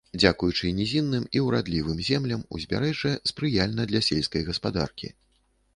[0.21, 5.15] Дзякуючы нізінным і урадлівым землям, узбярэжжа спрыяльна для сельскай гаспадаркі.